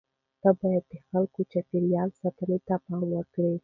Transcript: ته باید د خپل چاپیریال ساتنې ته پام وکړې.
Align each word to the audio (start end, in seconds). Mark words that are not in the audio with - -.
ته 0.41 0.49
باید 0.59 0.83
د 0.91 0.93
خپل 1.03 1.23
چاپیریال 1.51 2.09
ساتنې 2.19 2.57
ته 2.67 2.75
پام 2.85 3.01
وکړې. 3.11 3.51